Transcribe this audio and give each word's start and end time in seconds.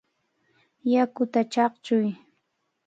¡Yakuta 0.93 1.39
chaqchuy! 1.51 2.07